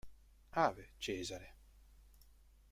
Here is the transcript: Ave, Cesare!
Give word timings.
Ave, 0.55 0.87
Cesare! 0.99 1.53